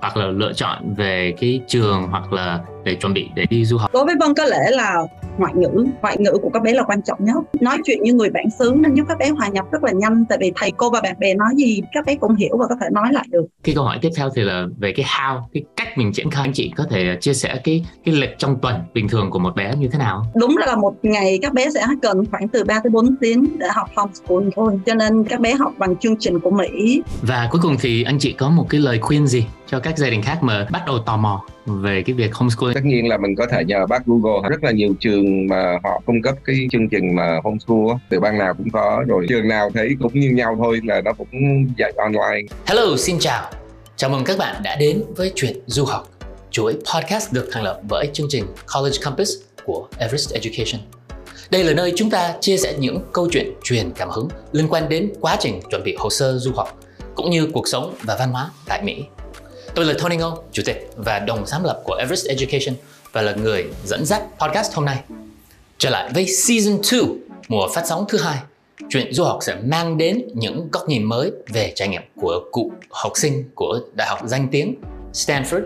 [0.00, 3.76] hoặc là lựa chọn về cái trường hoặc là để chuẩn bị để đi du
[3.76, 3.90] học.
[3.92, 4.96] Đối với vân có lẽ là
[5.38, 7.36] ngoại ngữ ngoại ngữ của các bé là quan trọng nhất.
[7.60, 10.24] Nói chuyện như người bản xứ nên giúp các bé hòa nhập rất là nhanh
[10.28, 12.76] tại vì thầy cô và bạn bè nói gì các bé cũng hiểu và có
[12.80, 13.44] thể nói lại được.
[13.64, 16.44] Cái câu hỏi tiếp theo thì là về cái how cái cách mình triển khai.
[16.44, 19.56] Anh chị có thể chia sẻ cái cái lịch trong tuần bình thường của một
[19.56, 20.26] bé như thế nào?
[20.34, 23.66] Đúng là một ngày các bé sẽ cần khoảng từ 3 tới 4 tiếng để
[23.74, 27.02] học homeschool thôi cho nên các bé học bằng chương trình của Mỹ.
[27.22, 30.10] Và cuối cùng thì anh chị có một cái lời khuyên gì cho các gia
[30.10, 32.74] đình khác mà bắt đầu tò mò về cái việc homeschooling.
[32.74, 36.02] Tất nhiên là mình có thể nhờ bác Google rất là nhiều trường mà họ
[36.06, 39.70] cung cấp cái chương trình mà homeschool từ bang nào cũng có rồi trường nào
[39.74, 41.28] thấy cũng như nhau thôi là nó cũng
[41.78, 42.54] dạy online.
[42.66, 43.50] Hello xin chào.
[43.96, 46.08] Chào mừng các bạn đã đến với chuyện du học
[46.50, 48.44] chuỗi podcast được thành lập bởi chương trình
[48.74, 49.30] College Campus
[49.64, 50.80] của Everest Education.
[51.50, 54.88] Đây là nơi chúng ta chia sẻ những câu chuyện truyền cảm hứng liên quan
[54.88, 56.80] đến quá trình chuẩn bị hồ sơ du học
[57.14, 59.04] cũng như cuộc sống và văn hóa tại Mỹ.
[59.74, 62.76] Tôi là Tony Ngô, chủ tịch và đồng sáng lập của Everest Education
[63.12, 64.98] và là người dẫn dắt podcast hôm nay.
[65.78, 67.00] Trở lại với Season 2,
[67.48, 68.38] mùa phát sóng thứ hai,
[68.90, 72.72] chuyện du học sẽ mang đến những góc nhìn mới về trải nghiệm của cụ
[72.90, 74.74] học sinh của đại học danh tiếng
[75.12, 75.62] Stanford,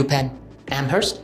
[0.00, 0.28] UPenn,
[0.66, 1.16] Amherst.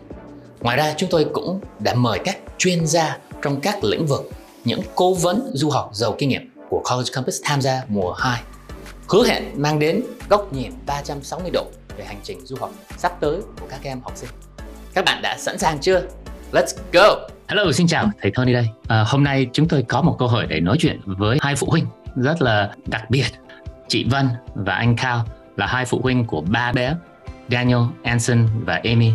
[0.61, 4.31] Ngoài ra chúng tôi cũng đã mời các chuyên gia trong các lĩnh vực,
[4.65, 8.43] những cố vấn du học giàu kinh nghiệm của College Campus tham gia mùa 2.
[9.09, 13.41] Hứa hẹn mang đến góc nhìn 360 độ về hành trình du học sắp tới
[13.61, 14.31] của các em học sinh.
[14.95, 16.03] Các bạn đã sẵn sàng chưa?
[16.53, 17.29] Let's go!
[17.49, 18.69] Hello, xin chào, thầy Tony đây.
[18.89, 21.67] À, hôm nay chúng tôi có một cơ hội để nói chuyện với hai phụ
[21.71, 23.27] huynh rất là đặc biệt.
[23.89, 25.25] Chị Vân và anh Cao
[25.57, 26.95] là hai phụ huynh của ba bé
[27.51, 29.13] Daniel, Anson và Amy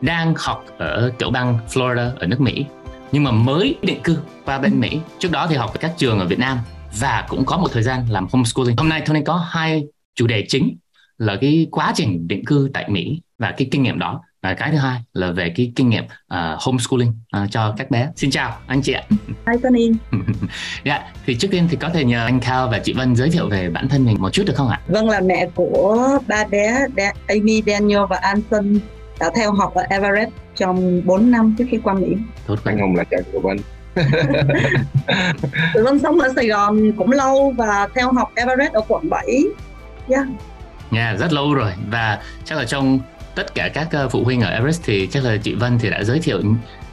[0.00, 2.64] đang học ở tiểu bang Florida ở nước Mỹ
[3.12, 5.00] nhưng mà mới định cư qua bên Mỹ.
[5.18, 6.58] Trước đó thì học ở các trường ở Việt Nam
[7.00, 8.76] và cũng có một thời gian làm homeschooling.
[8.76, 10.76] Hôm nay Tony có hai chủ đề chính
[11.20, 14.70] là cái quá trình định cư tại Mỹ và cái kinh nghiệm đó và cái
[14.70, 18.08] thứ hai là về cái kinh nghiệm uh, homeschooling uh, cho các bé.
[18.16, 19.02] Xin chào anh chị ạ.
[19.46, 19.90] Hi Tony.
[20.84, 23.48] dạ, thì trước tiên thì có thể nhờ anh Cao và chị Vân giới thiệu
[23.48, 24.80] về bản thân mình một chút được không ạ?
[24.86, 26.86] Vân là mẹ của ba bé
[27.26, 28.78] Amy, Daniel và Anson
[29.20, 32.16] đã theo học ở Everett trong 4 năm trước khi qua Mỹ.
[32.46, 33.56] Tốt anh Hùng là chồng của Vân.
[35.74, 39.26] Tụi Vân sống ở Sài Gòn cũng lâu và theo học Everett ở quận 7.
[40.08, 40.26] Yeah.
[40.90, 41.72] Yeah, rất lâu rồi.
[41.90, 43.00] Và chắc là trong
[43.34, 46.04] tất cả các ờ, phụ huynh ở Everest thì chắc là chị Vân thì đã
[46.04, 46.40] giới thiệu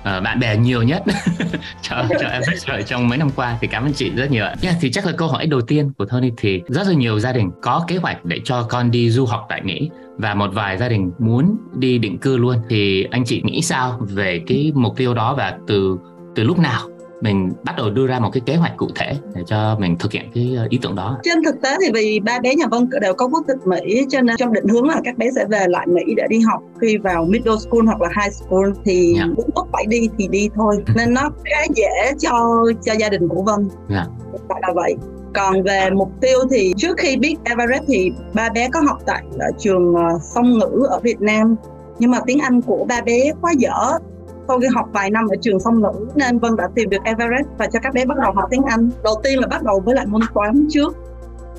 [0.03, 1.03] ờ, bạn bè nhiều nhất
[1.81, 3.57] cho cho Everest rồi trong mấy năm qua.
[3.61, 4.55] Thì cảm ơn chị rất nhiều ạ.
[4.61, 7.31] Yeah, thì chắc là câu hỏi đầu tiên của Tony thì rất là nhiều gia
[7.33, 10.77] đình có kế hoạch để cho con đi du học tại Mỹ và một vài
[10.77, 12.57] gia đình muốn đi định cư luôn.
[12.69, 15.97] Thì anh chị nghĩ sao về cái mục tiêu đó và từ
[16.35, 16.96] từ lúc nào?
[17.21, 20.11] Mình bắt đầu đưa ra một cái kế hoạch cụ thể để cho mình thực
[20.11, 21.17] hiện cái ờ, ý tưởng đó.
[21.23, 24.21] Trên thực tế thì vì ba bé nhà Vân đều có quốc tịch Mỹ cho
[24.21, 26.61] nên trong định hướng là các bé sẽ về lại Mỹ để đi học.
[26.81, 29.29] Khi vào middle school hoặc là high school thì yeah.
[29.29, 30.83] muốn bắt phải đi thì đi thôi.
[30.95, 33.67] Nên nó khá dễ cho cho gia đình của Vân.
[33.89, 34.07] Yeah.
[34.49, 34.95] tại là vậy.
[35.33, 39.23] Còn về mục tiêu thì trước khi biết Everest thì ba bé có học tại
[39.39, 41.55] ở trường ờ, song ngữ ở Việt Nam.
[41.99, 43.97] Nhưng mà tiếng Anh của ba bé quá dở
[44.47, 47.47] sau khi học vài năm ở trường song ngữ nên Vân đã tìm được Everest
[47.57, 48.89] và cho các bé bắt đầu học tiếng Anh.
[49.03, 50.95] Đầu tiên là bắt đầu với lại môn toán trước.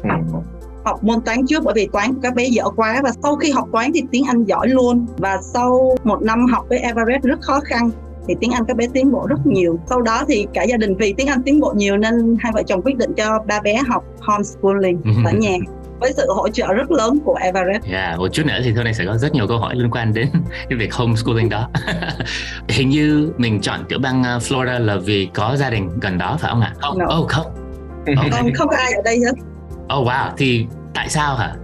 [0.03, 0.11] Ừ.
[0.85, 3.51] học môn toán trước bởi vì toán của các bé dở quá và sau khi
[3.51, 5.07] học toán thì tiếng Anh giỏi luôn.
[5.17, 7.91] Và sau một năm học với Everest rất khó khăn
[8.27, 9.79] thì tiếng Anh các bé tiến bộ rất nhiều.
[9.89, 12.63] Sau đó thì cả gia đình vì tiếng Anh tiến bộ nhiều nên hai vợ
[12.63, 15.57] chồng quyết định cho ba bé học homeschooling ở nhà
[16.01, 17.85] với sự hỗ trợ rất lớn của Everest.
[17.85, 20.15] Yeah, một chút nữa thì thôi này sẽ có rất nhiều câu hỏi liên quan
[20.15, 20.29] đến
[20.69, 21.69] cái việc homeschooling đó.
[22.69, 26.37] Hình như mình chọn tiểu bang uh, Florida là vì có gia đình gần đó
[26.41, 26.75] phải không ạ?
[26.79, 27.19] Không, no.
[27.19, 27.47] oh, không.
[28.07, 28.31] Okay.
[28.31, 29.33] Không, không có ai ở đây hết.
[29.99, 31.55] Oh wow, thì tại sao hả?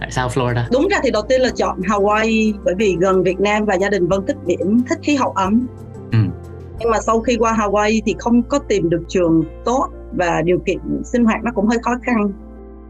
[0.00, 0.62] Tại sao Florida?
[0.72, 3.88] Đúng ra thì đầu tiên là chọn Hawaii bởi vì gần Việt Nam và gia
[3.88, 5.66] đình Vân thích biển, thích khí hậu ấm.
[6.12, 6.18] Ừ.
[6.78, 10.58] Nhưng mà sau khi qua Hawaii thì không có tìm được trường tốt và điều
[10.66, 12.32] kiện sinh hoạt nó cũng hơi khó khăn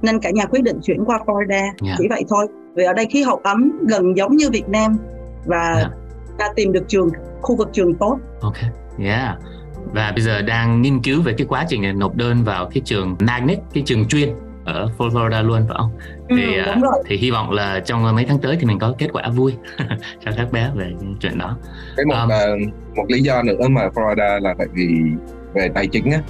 [0.02, 1.74] nên cả nhà quyết định chuyển qua Florida yeah.
[1.80, 1.94] Dạ.
[1.98, 4.96] chỉ vậy thôi vì ở đây khí hậu ấm gần giống như Việt Nam
[5.46, 5.90] và yeah.
[6.38, 7.08] ta tìm được trường
[7.42, 8.18] khu vực trường tốt.
[8.40, 8.56] Ok,
[8.98, 9.36] yeah.
[9.92, 13.16] Và bây giờ đang nghiên cứu về cái quá trình nộp đơn vào cái trường
[13.20, 14.28] Magnet, cái trường chuyên
[14.64, 15.90] ở Florida luôn phải không?
[16.28, 17.02] Ừ, thì ừ, đúng rồi.
[17.06, 19.54] thì hy vọng là trong mấy tháng tới thì mình có kết quả vui
[20.24, 21.56] cho các bé về chuyện đó.
[21.96, 24.88] Cái một um, một lý do nữa mà Florida là tại vì
[25.54, 26.20] về tài chính á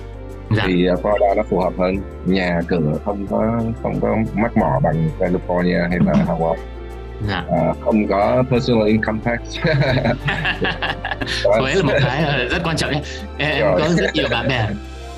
[0.56, 0.62] dạ.
[0.66, 1.96] thì Florida nó phù hợp hơn.
[2.26, 6.56] Nhà cửa không có không có mắc mỏ bằng California hay là Hawaii
[7.28, 7.44] dạ.
[7.50, 9.40] à, không có personal income tax.
[11.58, 13.02] Thuế là một cái ờ, rất quan trọng nhé.
[13.38, 14.68] Em, em có rất nhiều bạn bè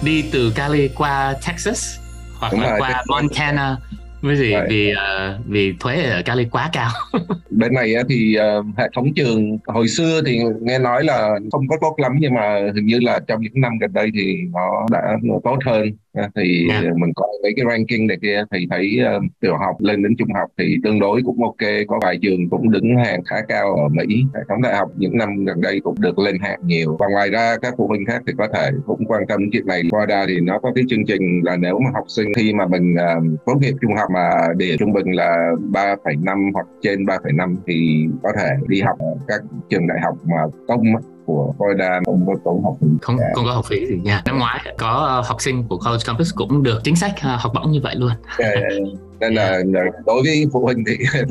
[0.02, 1.98] đi từ Cali qua Texas
[2.38, 3.76] hoặc Đúng là rồi, qua Montana
[4.22, 4.54] Với gì?
[4.68, 6.90] Vì uh, vì thuế ở Cali quá cao.
[7.50, 11.76] Bên này thì uh, hệ thống trường hồi xưa thì nghe nói là không có
[11.80, 15.18] tốt lắm nhưng mà hình như là trong những năm gần đây thì nó đã
[15.44, 16.84] tốt hơn thì yeah.
[16.84, 16.90] Dạ.
[16.96, 20.32] mình có mấy cái ranking này kia thì thấy uh, tiểu học lên đến trung
[20.34, 23.88] học thì tương đối cũng ok có vài trường cũng đứng hàng khá cao ở
[23.88, 27.06] Mỹ hệ thống đại học những năm gần đây cũng được lên hạng nhiều và
[27.10, 30.26] ngoài ra các phụ huynh khác thì có thể cũng quan tâm chuyện này Florida
[30.28, 33.44] thì nó có cái chương trình là nếu mà học sinh khi mà mình uh,
[33.46, 38.32] tốt nghiệp trung học mà điểm trung bình là 3,5 hoặc trên 3,5 thì có
[38.38, 39.40] thể đi học ở các
[39.70, 40.82] trường đại học mà công
[41.30, 44.22] của Florida không có tốn học phí không không có học phí gì nha.
[44.26, 47.52] Năm ngoái có uh, học sinh của College Campus cũng được chính sách uh, học
[47.54, 48.10] bổng như vậy luôn.
[48.38, 48.72] Yeah, yeah.
[49.20, 49.58] nên là,
[50.06, 50.96] đối với phụ huynh thì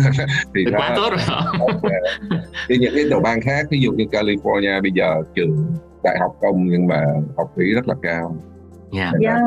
[0.56, 1.92] thì nó, quá tốt rồi.
[2.70, 5.66] thì những cái tiểu bang khác ví dụ như California bây giờ trường
[6.04, 7.04] đại học công nhưng mà
[7.38, 8.36] học phí rất là cao.
[8.92, 9.14] Yeah.
[9.22, 9.40] yeah.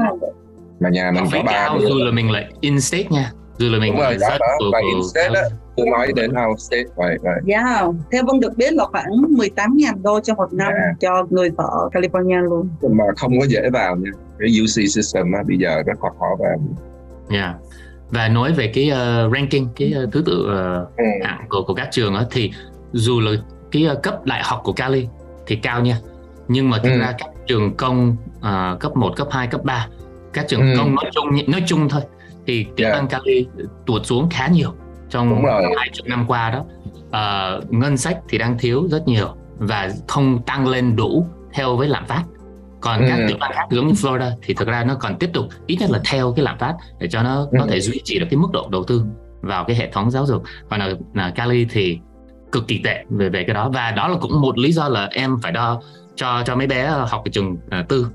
[0.81, 3.33] mà nhà mình có ba cao dù là mình lại in state nha.
[3.59, 4.71] Dù là mình Đúng rồi, đó, đó.
[4.73, 5.41] và in state đó
[5.77, 7.85] tôi nói đến out state vậy vậy yeah.
[8.13, 11.01] theo vân được biết là khoảng 18 ngàn đô cho một năm yeah.
[11.01, 15.43] cho người ở California luôn mà không có dễ vào nha cái UC system á
[15.49, 16.59] bây giờ rất là khó vào
[17.31, 17.55] yeah
[18.13, 21.05] và nói về cái uh, ranking cái uh, thứ tự uh, ừ.
[21.25, 22.53] hạng của của các trường á thì
[22.93, 23.31] dù là
[23.71, 25.09] cái uh, cấp đại học của Cali
[25.47, 25.97] thì cao nha
[26.49, 26.99] nhưng mà thực ừ.
[26.99, 29.89] ra các trường công uh, cấp 1, cấp 2, cấp 3
[30.33, 30.75] các trường ừ.
[30.79, 32.03] công nói chung nói chung thôi
[32.47, 32.99] thì tiểu yeah.
[32.99, 33.47] bang Cali
[33.87, 34.75] tuột xuống khá nhiều
[35.13, 35.45] trong
[35.79, 36.65] hai chục năm qua đó
[37.07, 41.89] uh, ngân sách thì đang thiếu rất nhiều và không tăng lên đủ theo với
[41.89, 42.25] lạm phát
[42.81, 43.07] còn ừ.
[43.09, 45.77] các tiểu bang khác giống như Florida thì thực ra nó còn tiếp tục ít
[45.81, 47.59] nhất là theo cái lạm phát để cho nó ừ.
[47.59, 49.05] có thể duy trì được cái mức độ đầu tư
[49.41, 51.99] vào cái hệ thống giáo dục còn là, là Cali thì
[52.53, 55.09] cực kỳ tệ về về cái đó và đó là cũng một lý do là
[55.13, 55.81] em phải đo
[56.15, 58.07] cho cho mấy bé học ở trường uh, tư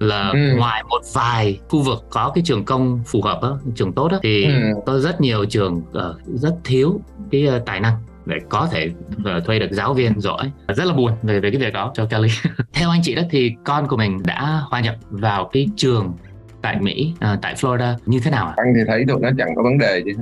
[0.00, 0.56] là ừ.
[0.56, 4.18] ngoài một vài khu vực có cái trường công phù hợp đó, trường tốt đó,
[4.22, 4.52] thì ừ.
[4.86, 7.00] có rất nhiều trường uh, rất thiếu
[7.30, 7.94] cái uh, tài năng
[8.26, 11.60] để có thể uh, thuê được giáo viên giỏi rất là buồn về về cái
[11.60, 12.28] việc đó cho Kelly
[12.72, 16.12] theo anh chị đó thì con của mình đã hòa nhập vào cái trường
[16.62, 18.54] tại Mỹ à, tại Florida như thế nào ạ?
[18.56, 20.12] Anh thì thấy tụi nó chẳng có vấn đề gì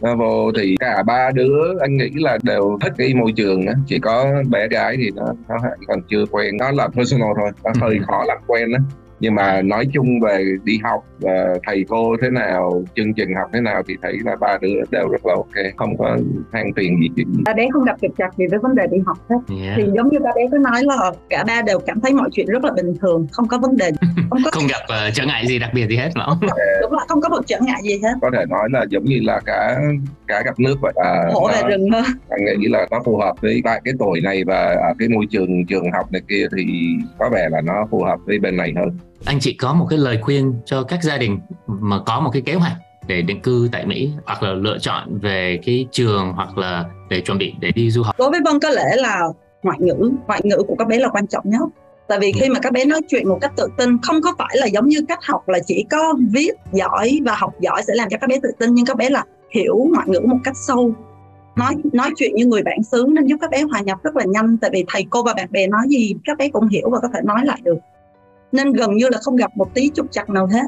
[0.18, 3.98] vô thì cả ba đứa anh nghĩ là đều thích cái môi trường á chỉ
[3.98, 5.56] có bé gái thì nó nó
[5.86, 8.04] còn chưa quen nó là personal thôi nó hơi ừ.
[8.06, 8.78] khó làm quen á
[9.22, 13.50] nhưng mà nói chung về đi học và thầy cô thế nào chương trình học
[13.52, 16.18] thế nào thì thấy là ba đứa đều rất là ok không có
[16.52, 18.98] than phiền gì chuyện ba bé không gặp trục trặc gì với vấn đề đi
[19.06, 19.36] học hết.
[19.62, 19.74] Yeah.
[19.76, 22.46] thì giống như ba bé có nói là cả ba đều cảm thấy mọi chuyện
[22.46, 23.90] rất là bình thường không có vấn đề.
[24.30, 24.50] Không, có...
[24.50, 26.26] không gặp uh, trở ngại gì đặc biệt gì hết mà
[26.82, 28.12] đúng là không có một trở ngại gì hết.
[28.22, 29.78] Có thể nói là giống như là cả
[30.32, 33.34] cả gặp nước vậy à, hổ về rừng hơn anh nghĩ là nó phù hợp
[33.40, 36.64] với tại cái tuổi này và ở cái môi trường trường học này kia thì
[37.18, 38.98] có vẻ là nó phù hợp với bên này hơn.
[39.24, 42.42] Anh chị có một cái lời khuyên cho các gia đình mà có một cái
[42.42, 42.76] kế hoạch
[43.06, 47.20] để định cư tại Mỹ hoặc là lựa chọn về cái trường hoặc là để
[47.20, 48.14] chuẩn bị để đi du học?
[48.18, 49.20] Đối với Vân có lẽ là
[49.62, 51.68] ngoại ngữ ngoại ngữ của các bé là quan trọng nhất.
[52.08, 54.56] Tại vì khi mà các bé nói chuyện một cách tự tin không có phải
[54.58, 58.08] là giống như cách học là chỉ có viết giỏi và học giỏi sẽ làm
[58.08, 60.94] cho các bé tự tin nhưng các bé là hiểu ngoại ngữ một cách sâu
[61.56, 64.24] nói nói chuyện như người bản xứ nên giúp các bé hòa nhập rất là
[64.24, 66.98] nhanh tại vì thầy cô và bạn bè nói gì các bé cũng hiểu và
[67.00, 67.78] có thể nói lại được
[68.52, 70.66] nên gần như là không gặp một tí trục trặc nào hết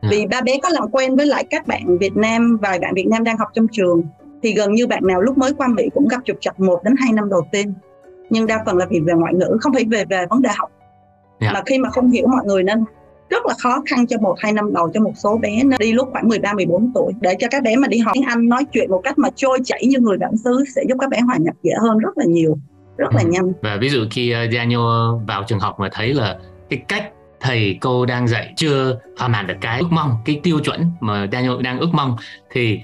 [0.00, 0.08] à.
[0.10, 3.06] vì ba bé có làm quen với lại các bạn Việt Nam và bạn Việt
[3.06, 4.02] Nam đang học trong trường
[4.42, 6.94] thì gần như bạn nào lúc mới qua Mỹ cũng gặp trục trặc một đến
[6.98, 7.74] hai năm đầu tiên
[8.30, 10.70] nhưng đa phần là vì về ngoại ngữ không phải về về vấn đề học
[11.38, 11.52] yeah.
[11.52, 11.52] Dạ.
[11.52, 12.84] mà khi mà không hiểu mọi người nên
[13.32, 15.92] rất là khó khăn cho một hai năm đầu cho một số bé nên đi
[15.92, 17.12] lúc khoảng 13 14 tuổi.
[17.20, 19.58] Để cho các bé mà đi học tiếng Anh nói chuyện một cách mà trôi
[19.64, 22.24] chảy như người bản xứ sẽ giúp các bé hòa nhập dễ hơn rất là
[22.24, 22.58] nhiều
[22.96, 23.28] rất là ừ.
[23.30, 23.52] nhanh.
[23.62, 24.80] Và ví dụ khi uh, Daniel
[25.26, 26.38] vào trường học mà thấy là
[26.70, 30.58] cái cách thầy cô đang dạy chưa thỏa mãn được cái ước mong cái tiêu
[30.58, 32.16] chuẩn mà Daniel đang ước mong
[32.50, 32.80] thì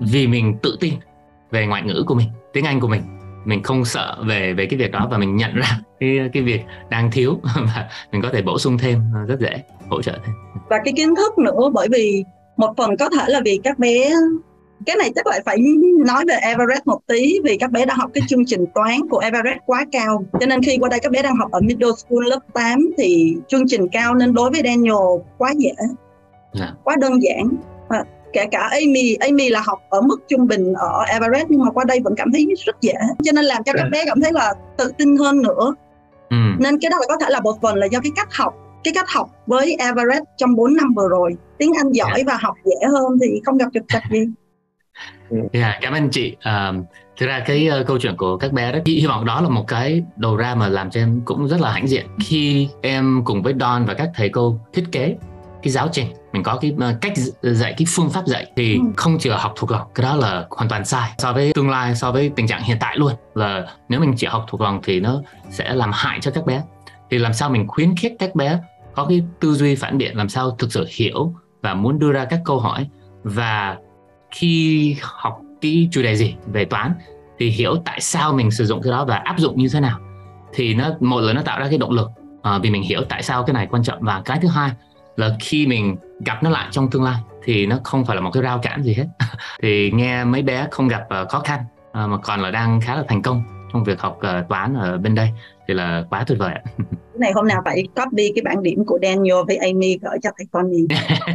[0.00, 0.94] vì mình tự tin
[1.50, 3.02] về ngoại ngữ của mình tiếng Anh của mình
[3.44, 6.60] mình không sợ về về cái việc đó và mình nhận ra cái cái việc
[6.90, 10.34] đang thiếu và mình có thể bổ sung thêm rất dễ hỗ trợ thêm
[10.70, 12.24] và cái kiến thức nữa bởi vì
[12.56, 14.10] một phần có thể là vì các bé
[14.86, 15.56] cái này chắc lại phải
[16.06, 19.18] nói về Everest một tí vì các bé đã học cái chương trình toán của
[19.18, 22.28] Everest quá cao cho nên khi qua đây các bé đang học ở middle school
[22.28, 25.90] lớp 8 thì chương trình cao nên đối với Daniel quá dễ yeah.
[26.54, 26.72] Dạ.
[26.84, 27.48] quá đơn giản
[28.32, 31.84] kể cả Amy Amy là học ở mức trung bình ở Everest nhưng mà qua
[31.84, 34.54] đây vẫn cảm thấy rất dễ cho nên làm cho các bé cảm thấy là
[34.78, 35.74] tự tin hơn nữa
[36.30, 36.36] ừ.
[36.58, 38.94] nên cái đó là có thể là một phần là do cái cách học cái
[38.94, 42.26] cách học với Everest trong 4 năm vừa rồi tiếng Anh giỏi yeah.
[42.26, 42.32] Dạ.
[42.32, 44.26] và học dễ hơn thì không gặp trục trặc gì
[45.30, 46.36] Yeah, dạ, cảm ơn chị.
[46.36, 46.84] Uh,
[47.20, 49.64] thực ra cái uh, câu chuyện của các bé đó, hy vọng đó là một
[49.68, 53.42] cái đầu ra mà làm cho em cũng rất là hãnh diện khi em cùng
[53.42, 55.16] với Don và các thầy cô thiết kế
[55.62, 58.80] cái giáo trình mình có cái uh, cách dạy cái phương pháp dạy thì ừ.
[58.96, 59.88] không chỉ là học thuộc lòng.
[59.94, 62.76] Cái đó là hoàn toàn sai so với tương lai so với tình trạng hiện
[62.80, 63.12] tại luôn.
[63.34, 66.62] Là nếu mình chỉ học thuộc lòng thì nó sẽ làm hại cho các bé.
[67.10, 68.58] Thì làm sao mình khuyến khích các bé
[68.94, 72.24] có cái tư duy phản biện làm sao thực sự hiểu và muốn đưa ra
[72.24, 72.86] các câu hỏi
[73.22, 73.76] và
[74.30, 76.94] khi học cái chủ đề gì về toán
[77.38, 79.98] thì hiểu tại sao mình sử dụng cái đó và áp dụng như thế nào
[80.54, 82.10] thì nó một là nó tạo ra cái động lực
[82.42, 84.70] à, vì mình hiểu tại sao cái này quan trọng và cái thứ hai
[85.16, 88.30] là khi mình gặp nó lại trong tương lai thì nó không phải là một
[88.30, 89.06] cái rào cản gì hết.
[89.62, 92.96] Thì nghe mấy bé không gặp uh, khó khăn uh, mà còn là đang khá
[92.96, 93.42] là thành công
[93.72, 95.30] trong việc học uh, toán ở bên đây
[95.68, 96.62] thì là quá tuyệt vời ạ.
[97.12, 100.30] Cái này hôm nào phải copy cái bảng điểm của Daniel với Amy gửi cho
[100.38, 100.86] thầy con nhìn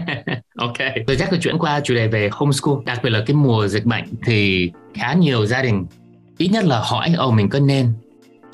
[0.57, 0.77] ok.
[1.07, 3.86] Tôi chắc là chuyển qua chủ đề về homeschool đặc biệt là cái mùa dịch
[3.86, 5.86] bệnh thì khá nhiều gia đình
[6.38, 7.93] ít nhất là hỏi ồ mình có nên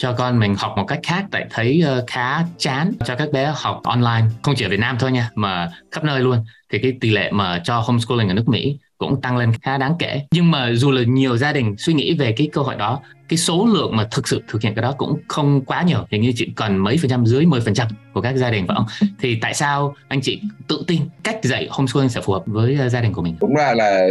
[0.03, 3.53] cho con mình học một cách khác tại thấy uh, khá chán cho các bé
[3.55, 4.25] học online.
[4.41, 6.45] Không chỉ ở Việt Nam thôi nha mà khắp nơi luôn.
[6.71, 9.95] Thì cái tỷ lệ mà cho homeschooling ở nước Mỹ cũng tăng lên khá đáng
[9.99, 10.21] kể.
[10.31, 13.37] Nhưng mà dù là nhiều gia đình suy nghĩ về cái cơ hội đó cái
[13.37, 15.99] số lượng mà thực sự thực hiện cái đó cũng không quá nhiều.
[16.11, 18.67] Hình như chỉ cần mấy phần trăm dưới 10 phần trăm của các gia đình
[18.67, 19.09] phải không?
[19.19, 22.91] Thì tại sao anh chị tự tin cách dạy homeschooling sẽ phù hợp với uh,
[22.91, 23.35] gia đình của mình?
[23.39, 24.07] Cũng ra là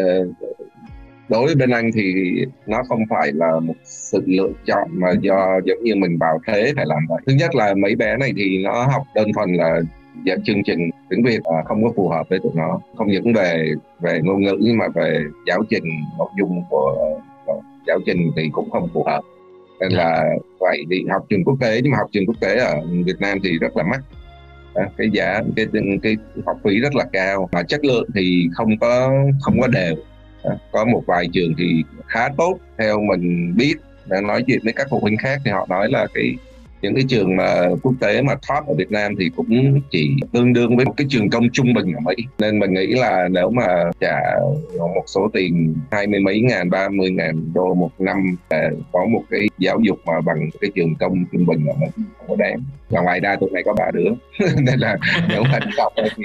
[1.33, 2.35] đối với bên anh thì
[2.67, 6.73] nó không phải là một sự lựa chọn mà do giống như mình vào thế
[6.77, 7.19] phải làm vậy.
[7.27, 9.81] Thứ nhất là mấy bé này thì nó học đơn thuần là
[10.25, 12.81] dẫn chương trình tiếng Việt không có phù hợp với tụi nó.
[12.97, 15.85] Không những về về ngôn ngữ nhưng mà về giáo trình
[16.19, 17.19] nội dung của,
[17.87, 19.21] giáo trình thì cũng không phù hợp.
[19.81, 20.25] Nên là
[20.61, 23.39] vậy thì học trường quốc tế nhưng mà học trường quốc tế ở Việt Nam
[23.45, 24.01] thì rất là mắc.
[24.99, 25.67] Cái giá cái
[26.03, 27.49] cái học phí rất là cao.
[27.53, 29.95] Mà chất lượng thì không có không có đều
[30.73, 33.75] có một vài trường thì khá tốt, theo mình biết.
[34.07, 36.35] Đang nói chuyện với các phụ huynh khác thì họ nói là cái,
[36.83, 40.53] những cái trường mà quốc tế mà top ở Việt Nam thì cũng chỉ tương
[40.53, 42.15] đương với một cái trường công trung bình ở Mỹ.
[42.39, 43.67] Nên mình nghĩ là nếu mà
[44.01, 44.21] trả
[44.79, 49.07] một số tiền hai mươi mấy ngàn, ba mươi ngàn đô một năm để có
[49.07, 52.37] một cái giáo dục mà bằng cái trường công trung bình ở Mỹ không có
[52.37, 54.11] đáng và ngoài ra tụi này có ba đứa.
[54.63, 54.97] Nên là
[55.29, 56.25] nếu mà đọc thì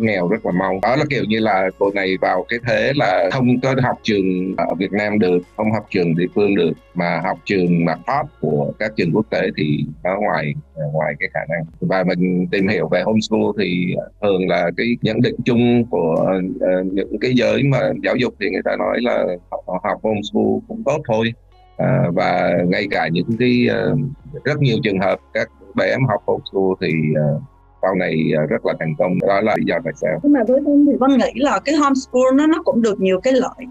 [0.00, 0.78] nghèo rất là mau.
[0.82, 4.54] Đó là kiểu như là tụi này vào cái thế là không có học trường
[4.56, 8.30] ở Việt Nam được không học trường địa phương được mà học trường mà top
[8.40, 10.54] của các trường quốc tế thì nó ngoài
[10.92, 11.64] ngoài cái khả năng.
[11.80, 16.86] Và mình tìm hiểu về homeschool thì thường là cái nhận định chung của uh,
[16.92, 20.82] những cái giới mà giáo dục thì người ta nói là học, học homeschool cũng
[20.84, 21.32] tốt thôi.
[21.76, 23.98] À, và ngay cả những cái uh,
[24.44, 27.42] rất nhiều trường hợp các bé em học homeschool thì uh,
[27.82, 29.18] sau này rất là thành công.
[29.28, 30.20] Đó là lý do tại sao.
[30.22, 33.20] Nhưng mà với tôi thì vân nghĩ là cái homeschool nó nó cũng được nhiều
[33.20, 33.66] cái lợi.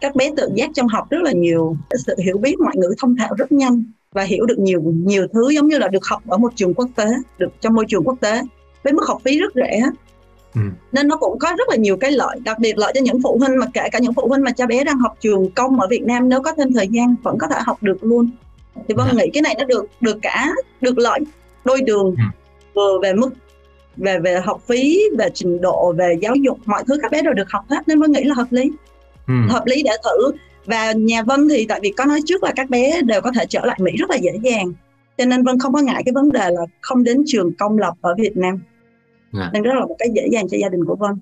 [0.00, 1.76] Các bé tự giác trong học rất là nhiều.
[2.06, 5.50] Sự hiểu biết ngoại ngữ thông thạo rất nhanh và hiểu được nhiều nhiều thứ
[5.50, 7.06] giống như là được học ở một trường quốc tế
[7.38, 8.42] được trong môi trường quốc tế.
[8.84, 9.82] Với mức học phí rất rẻ.
[10.54, 10.60] Ừ.
[10.92, 13.38] nên nó cũng có rất là nhiều cái lợi đặc biệt lợi cho những phụ
[13.40, 15.86] huynh mà kể cả những phụ huynh mà cha bé đang học trường công ở
[15.90, 18.30] Việt Nam nếu có thêm thời gian vẫn có thể học được luôn.
[18.88, 20.48] Thì vâng nghĩ cái này nó được được cả
[20.80, 21.20] được lợi
[21.64, 22.24] đôi đường ừ.
[22.74, 23.30] vừa về mức
[23.96, 27.32] về về học phí về trình độ về giáo dục mọi thứ các bé đều
[27.32, 28.70] được học hết nên vân nghĩ là hợp lý
[29.28, 29.34] ừ.
[29.48, 30.32] hợp lý để thử
[30.66, 33.44] và nhà Vân thì tại vì có nói trước là các bé đều có thể
[33.48, 34.72] trở lại Mỹ rất là dễ dàng
[35.18, 37.94] cho nên Vân không có ngại cái vấn đề là không đến trường công lập
[38.00, 38.62] ở Việt Nam
[39.32, 39.50] à.
[39.52, 41.20] nên đó là một cái dễ dàng cho gia đình của Vân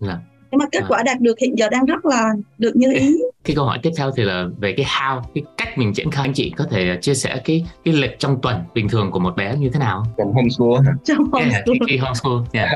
[0.00, 0.20] à
[0.50, 0.86] nhưng mà kết à.
[0.88, 3.90] quả đạt được hiện giờ đang rất là được như ý cái câu hỏi tiếp
[3.96, 6.24] theo thì là về cái how cái cách mình triển khai.
[6.26, 9.36] Anh chị có thể chia sẻ cái cái lịch trong tuần bình thường của một
[9.36, 10.04] bé như thế nào?
[10.18, 11.52] Trong homeschool trong homeschool.
[11.52, 12.70] yeah, cái, homeschool yeah.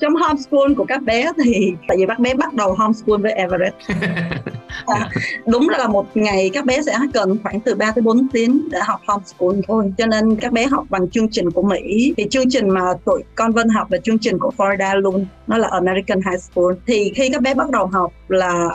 [0.00, 3.76] trong homeschool của các bé thì tại vì các bé bắt đầu homeschool với Everett.
[4.86, 5.08] À,
[5.46, 8.78] đúng là một ngày các bé sẽ cần khoảng từ 3 tới 4 tiếng để
[8.86, 9.92] học homeschool thôi.
[9.98, 12.14] Cho nên các bé học bằng chương trình của Mỹ.
[12.16, 15.26] Thì chương trình mà tụi con Vân học là chương trình của Florida luôn.
[15.46, 16.74] Nó là American High School.
[16.86, 18.68] Thì khi các bé bắt đầu học là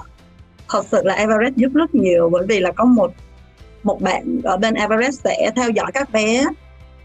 [0.69, 3.11] thật sự là Everest giúp rất nhiều bởi vì là có một
[3.83, 6.45] một bạn ở bên Everest sẽ theo dõi các bé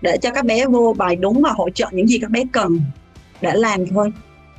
[0.01, 2.81] để cho các bé vô bài đúng và hỗ trợ những gì các bé cần
[3.41, 4.13] để làm thôi.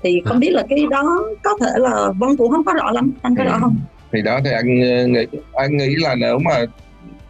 [0.03, 3.11] Thì không biết là cái đó có thể là vân cũng không có rõ lắm
[3.21, 3.75] anh có rõ không?
[4.11, 6.65] Thì đó thì anh ờ, nghĩ anh nghĩ là nếu mà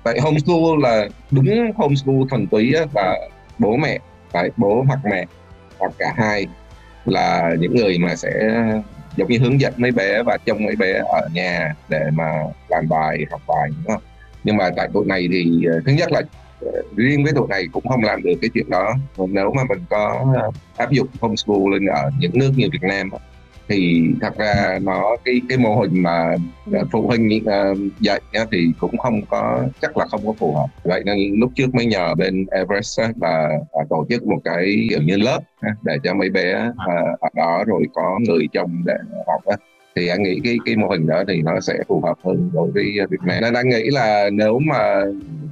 [0.03, 3.17] tại homeschool là đúng homeschool thuần túy là
[3.59, 3.99] bố mẹ
[4.31, 5.25] phải bố hoặc mẹ
[5.77, 6.47] hoặc cả hai
[7.05, 8.31] là những người mà sẽ
[9.15, 12.31] giống như hướng dẫn mấy bé và trông mấy bé ở nhà để mà
[12.69, 14.03] làm bài, học bài, đúng không?
[14.43, 16.21] Nhưng mà tại tụi này thì ờ, thứ nhất là
[16.61, 18.93] ờ, riêng với tụi này cũng không làm được cái chuyện đó.
[19.17, 23.09] Nếu mà mình có ờ, áp dụng homeschool lên ở những nước như Việt Nam
[23.67, 26.35] thì thật ra nó cái cái mô hình mà
[26.71, 26.77] ừ.
[26.91, 30.67] phụ huynh uh, dạy thì cũng không có chắc là không có phù hợp.
[30.83, 33.49] Vậy nên lúc trước mới nhờ bên Everest là
[33.89, 35.39] tổ chức một cái kiểu như lớp
[35.83, 39.59] để cho mấy bé uh, ở đó rồi có người trông để học
[39.95, 42.71] thì anh nghĩ cái cái mô hình đó thì nó sẽ phù hợp hơn đối
[42.71, 43.37] với Việt Nam.
[43.41, 45.01] Nên anh nghĩ là nếu mà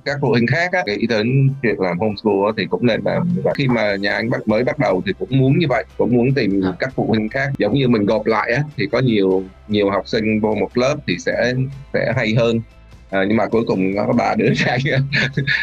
[0.05, 3.53] các phụ huynh khác á, nghĩ đến việc làm homeschool thì cũng nên làm và
[3.55, 6.33] khi mà nhà anh bắt mới bắt đầu thì cũng muốn như vậy cũng muốn
[6.33, 6.73] tìm à.
[6.79, 7.51] các phụ huynh khác.
[7.57, 10.95] Giống như mình gộp lại á, thì có nhiều nhiều học sinh vô một lớp
[11.07, 11.53] thì sẽ
[11.93, 12.61] sẽ hay hơn.
[13.09, 14.77] À, nhưng mà cuối cùng có ba đứa ra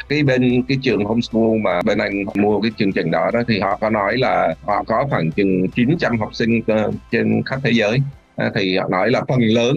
[0.08, 3.60] cái bên cái trường homeschool mà bên anh mua cái chương trình đó đó thì
[3.60, 7.70] họ có nói là họ có khoảng chừng 900 học sinh uh, trên khắp thế
[7.74, 7.98] giới.
[8.36, 9.76] À, thì họ nói là phần lớn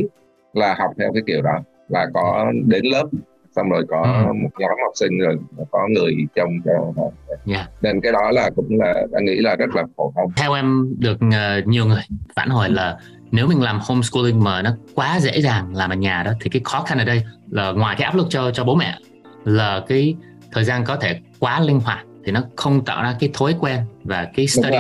[0.53, 3.07] là học theo cái kiểu đó là có đến lớp
[3.55, 4.33] xong rồi có ừ.
[4.33, 5.37] một nhóm học sinh rồi
[5.71, 7.39] có người trông cho họ yeah.
[7.45, 7.67] Dạ.
[7.81, 10.95] nên cái đó là cũng là anh nghĩ là rất là phổ thông theo em
[10.99, 12.01] được uh, nhiều người
[12.35, 12.97] phản hồi là
[13.31, 16.61] nếu mình làm homeschooling mà nó quá dễ dàng làm ở nhà đó thì cái
[16.65, 18.97] khó khăn ở đây là ngoài cái áp lực cho cho bố mẹ
[19.43, 20.15] là cái
[20.51, 23.79] thời gian có thể quá linh hoạt thì nó không tạo ra cái thói quen
[24.03, 24.77] và cái study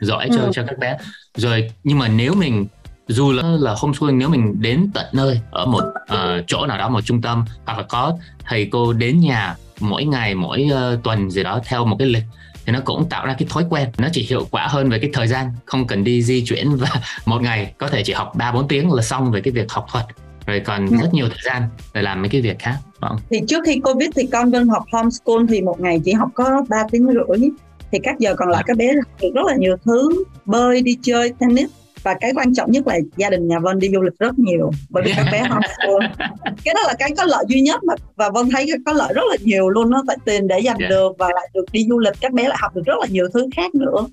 [0.00, 0.50] giỏi cho ừ.
[0.52, 0.96] cho các bé
[1.36, 2.66] rồi nhưng mà nếu mình
[3.10, 6.88] dù là, là homeschooling nếu mình đến tận nơi ở một uh, chỗ nào đó
[6.88, 11.30] một trung tâm hoặc là có thầy cô đến nhà mỗi ngày mỗi uh, tuần
[11.30, 12.24] gì đó theo một cái lịch
[12.66, 15.10] thì nó cũng tạo ra cái thói quen nó chỉ hiệu quả hơn về cái
[15.12, 16.88] thời gian không cần đi di chuyển và
[17.26, 19.86] một ngày có thể chỉ học 3 4 tiếng là xong về cái việc học
[19.92, 20.04] thuật
[20.46, 20.96] rồi còn ừ.
[21.00, 21.62] rất nhiều thời gian
[21.94, 23.16] để làm mấy cái việc khác vâng.
[23.30, 26.64] thì trước khi covid thì con Vân học homeschool thì một ngày chỉ học có
[26.68, 27.50] 3 tiếng rưỡi
[27.92, 31.32] thì các giờ còn lại các bé được rất là nhiều thứ bơi đi chơi
[31.38, 31.70] tennis
[32.02, 34.70] và cái quan trọng nhất là gia đình nhà Vân đi du lịch rất nhiều
[34.90, 36.26] bởi vì các bé homeschool
[36.64, 39.22] cái đó là cái có lợi duy nhất mà và Vân thấy có lợi rất
[39.30, 40.90] là nhiều luôn nó phải tiền để dành yeah.
[40.90, 43.28] được và lại được đi du lịch các bé lại học được rất là nhiều
[43.34, 44.06] thứ khác nữa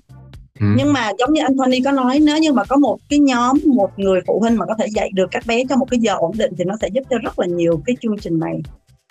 [0.60, 0.66] Ừ.
[0.76, 3.58] nhưng mà giống như anh Tony có nói nếu như mà có một cái nhóm
[3.66, 6.14] một người phụ huynh mà có thể dạy được các bé trong một cái giờ
[6.18, 8.60] ổn định thì nó sẽ giúp cho rất là nhiều cái chương trình này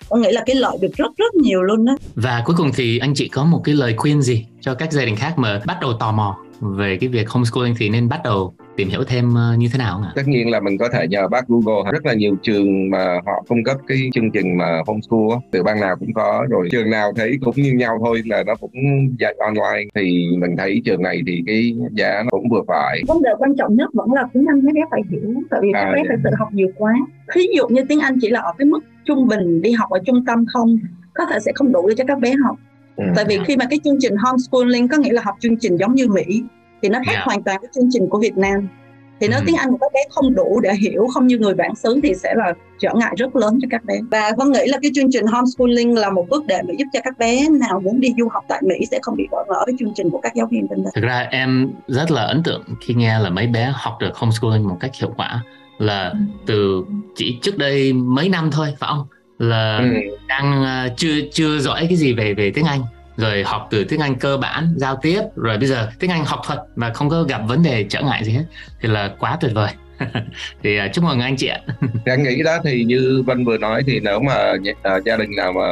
[0.08, 2.98] con nghĩ là cái lợi được rất rất nhiều luôn đó và cuối cùng thì
[2.98, 5.78] anh chị có một cái lời khuyên gì cho các gia đình khác mà bắt
[5.80, 9.56] đầu tò mò về cái việc homeschooling thì nên bắt đầu tìm hiểu thêm ờ,
[9.58, 10.12] như thế nào không ạ?
[10.14, 13.44] Tất nhiên là mình có thể nhờ bác Google rất là nhiều trường mà họ
[13.48, 17.12] cung cấp cái chương trình mà homeschool từ bang nào cũng có rồi trường nào
[17.16, 18.72] thấy cũng như nhau thôi là nó cũng
[19.18, 23.02] dạy online thì mình thấy trường này thì cái giá nó cũng vừa phải.
[23.08, 25.68] Vấn đề quan trọng nhất vẫn là tiếng Anh các bé phải hiểu tại vì
[25.72, 26.94] các à, bé phải tự học nhiều quá.
[27.34, 29.98] Ví dụ như tiếng Anh chỉ là ở cái mức trung bình đi học ở
[30.06, 30.78] trung tâm không
[31.14, 32.56] có thể sẽ không đủ để cho các bé học.
[32.96, 33.04] Ừ.
[33.16, 35.94] Tại vì khi mà cái chương trình homeschooling có nghĩa là học chương trình giống
[35.94, 36.42] như Mỹ
[36.82, 37.24] thì nó khác yeah.
[37.24, 38.68] hoàn toàn với chương trình của Việt Nam
[39.20, 39.44] thì nếu ừ.
[39.46, 42.14] tiếng Anh của các bé không đủ để hiểu không như người bản xứ thì
[42.14, 45.10] sẽ là trở ngại rất lớn cho các bé và Vân nghĩ là cái chương
[45.10, 48.28] trình homeschooling là một bước đệm để giúp cho các bé nào muốn đi du
[48.28, 50.68] học tại Mỹ sẽ không bị bỏ ngỏ với chương trình của các giáo viên
[50.68, 50.92] bên đây.
[50.94, 54.68] Thực ra em rất là ấn tượng khi nghe là mấy bé học được homeschooling
[54.68, 55.42] một cách hiệu quả
[55.78, 56.14] là
[56.46, 56.84] từ
[57.16, 59.06] chỉ trước đây mấy năm thôi phải không?
[59.38, 59.84] Là ừ.
[60.28, 62.82] đang uh, chưa chưa giỏi cái gì về về tiếng Anh
[63.16, 66.40] rồi học từ tiếng Anh cơ bản giao tiếp rồi bây giờ tiếng Anh học
[66.46, 68.44] thuật mà không có gặp vấn đề trở ngại gì hết
[68.80, 69.70] thì là quá tuyệt vời
[70.62, 71.60] thì uh, chúc mừng anh chị ạ
[72.04, 75.52] anh nghĩ đó thì như Vân vừa nói thì nếu mà uh, gia đình nào
[75.52, 75.62] mà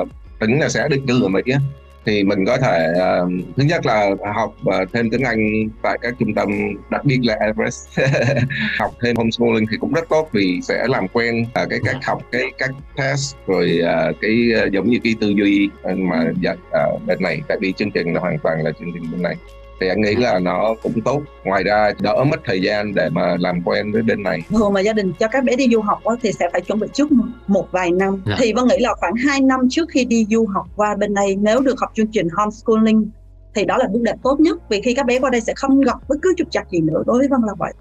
[0.40, 1.58] tính là sẽ định cư ở Mỹ á
[2.06, 6.14] thì mình có thể uh, thứ nhất là học uh, thêm tiếng Anh tại các
[6.18, 6.48] trung tâm
[6.90, 8.00] đặc biệt là Everest.
[8.78, 12.22] Học thêm homeschooling thì cũng rất tốt vì sẽ làm quen uh, cái cách học
[12.32, 17.06] cái cách test rồi uh, cái uh, giống như cái tư duy mà dạy uh,
[17.06, 17.40] bên này.
[17.48, 19.36] Tại vì chương trình là hoàn toàn là chương trình bên này
[19.80, 21.22] thì anh nghĩ là nó cũng tốt.
[21.44, 24.42] Ngoài ra đỡ mất thời gian để mà làm quen với bên này.
[24.50, 26.80] Thường mà gia đình cho các bé đi du học đó, thì sẽ phải chuẩn
[26.80, 27.08] bị trước
[27.46, 28.22] một vài năm.
[28.26, 28.36] Dạ.
[28.38, 31.36] thì vân nghĩ là khoảng 2 năm trước khi đi du học qua bên đây
[31.40, 33.10] nếu được học chương trình homeschooling
[33.54, 34.58] thì đó là bước đệm tốt nhất.
[34.68, 37.02] Vì khi các bé qua đây sẽ không gặp bất cứ trục trặc gì nữa
[37.06, 37.72] đối với vân là vậy.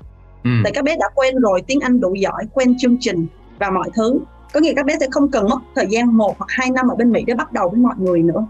[0.43, 0.51] Ừ.
[0.63, 3.27] tại các bé đã quen rồi tiếng anh đủ giỏi quen chương trình
[3.59, 4.19] và mọi thứ.
[4.53, 6.95] Có nghĩa các bé sẽ không cần mất thời gian một hoặc hai năm ở
[6.95, 8.45] bên mỹ để bắt đầu với mọi người nữa.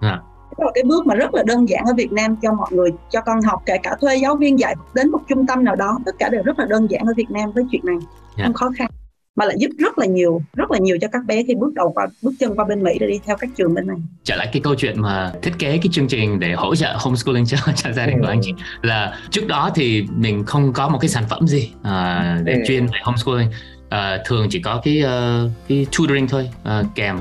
[0.00, 0.22] À
[0.58, 2.90] đó là cái bước mà rất là đơn giản ở Việt Nam cho mọi người
[3.10, 5.98] cho con học kể cả thuê giáo viên dạy đến một trung tâm nào đó
[6.06, 8.38] tất cả đều rất là đơn giản ở Việt Nam với chuyện này yeah.
[8.38, 8.44] Dạ.
[8.44, 8.90] không khó khăn
[9.36, 11.92] mà lại giúp rất là nhiều rất là nhiều cho các bé khi bước đầu
[11.92, 14.48] qua bước chân qua bên Mỹ để đi theo các trường bên này trở lại
[14.52, 17.92] cái câu chuyện mà thiết kế cái chương trình để hỗ trợ homeschooling cho, cho
[17.92, 21.24] gia đình của anh chị là trước đó thì mình không có một cái sản
[21.30, 22.62] phẩm gì uh, để ừ.
[22.66, 23.48] chuyên về homeschooling
[23.86, 27.18] uh, thường chỉ có cái uh, cái tutoring thôi uh, kèm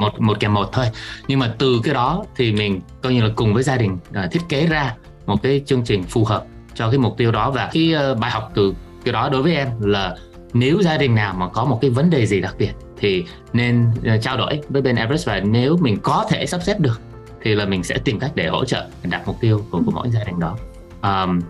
[0.00, 0.86] một một kèm một thôi.
[1.28, 4.32] Nhưng mà từ cái đó thì mình coi như là cùng với gia đình uh,
[4.32, 4.94] thiết kế ra
[5.26, 6.44] một cái chương trình phù hợp
[6.74, 7.50] cho cái mục tiêu đó.
[7.50, 10.16] Và cái uh, bài học từ cái đó đối với em là
[10.52, 13.90] nếu gia đình nào mà có một cái vấn đề gì đặc biệt thì nên
[13.90, 15.26] uh, trao đổi với bên Everest.
[15.26, 17.00] Và nếu mình có thể sắp xếp được
[17.42, 20.10] thì là mình sẽ tìm cách để hỗ trợ đặt mục tiêu của, của mỗi
[20.10, 20.56] gia đình đó.
[21.02, 21.40] Um,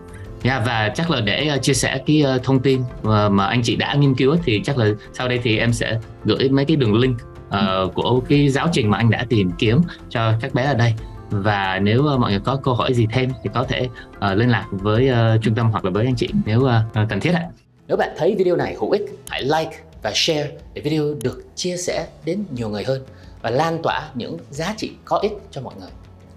[0.43, 3.61] Yeah, và chắc là để ờ, chia sẻ cái ờ, thông tin mà, mà anh
[3.63, 6.77] chị đã nghiên cứu thì chắc là sau đây thì em sẽ gửi mấy cái
[6.77, 10.63] đường link uh, của cái giáo trình mà anh đã tìm kiếm cho các bé
[10.63, 10.93] ở đây
[11.29, 14.49] và nếu uh, mọi người có câu hỏi gì thêm thì có thể uh, liên
[14.49, 17.47] lạc với uh, trung tâm hoặc là với anh chị nếu uh, cần thiết ạ.
[17.87, 21.77] Nếu bạn thấy video này hữu ích, hãy like và share để video được chia
[21.77, 23.01] sẻ đến nhiều người hơn
[23.41, 25.89] và lan tỏa những giá trị có ích cho mọi người.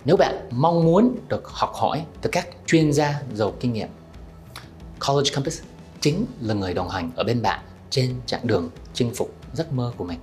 [0.05, 3.89] Nếu bạn mong muốn được học hỏi từ các chuyên gia giàu kinh nghiệm,
[5.09, 5.63] College Campus
[6.01, 9.93] chính là người đồng hành ở bên bạn trên chặng đường chinh phục giấc mơ
[9.97, 10.19] của mình.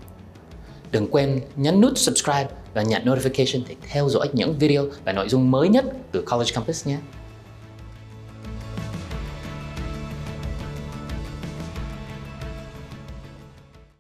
[0.92, 5.30] Đừng quên nhấn nút subscribe và nhận notification để theo dõi những video và nội
[5.30, 6.98] dung mới nhất từ College Campus nhé.